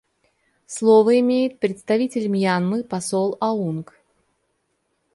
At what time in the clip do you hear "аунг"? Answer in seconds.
3.39-4.01